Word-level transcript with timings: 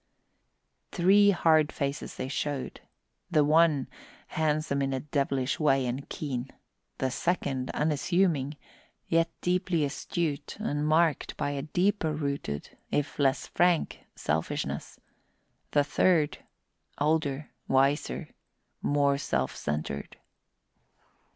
Three 0.91 1.29
hard 1.29 1.71
faces 1.71 2.15
they 2.15 2.27
showed: 2.27 2.81
the 3.29 3.43
one, 3.43 3.87
handsome 4.29 4.81
in 4.81 4.93
a 4.93 4.99
devilish 4.99 5.59
way 5.59 5.85
and 5.85 6.09
keen; 6.09 6.49
the 6.97 7.11
second, 7.11 7.69
unassuming, 7.75 8.57
yet 9.07 9.29
deeply 9.41 9.85
astute 9.85 10.57
and 10.59 10.87
marked 10.87 11.37
by 11.37 11.51
a 11.51 11.61
deeper 11.61 12.13
rooted, 12.13 12.75
if 12.89 13.19
less 13.19 13.45
frank, 13.45 13.99
selfishness; 14.15 14.99
the 15.69 15.83
third, 15.83 16.39
older, 16.97 17.51
wiser, 17.67 18.29
more 18.81 19.19
self 19.19 19.55
centred. 19.55 20.17